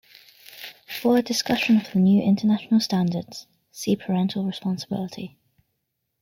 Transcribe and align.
For 0.99 1.17
a 1.19 1.21
discussion 1.21 1.77
of 1.77 1.91
the 1.93 1.99
new 1.99 2.23
international 2.23 2.79
standards, 2.79 3.45
see 3.71 3.95
parental 3.95 4.43
responsibility. 4.47 5.37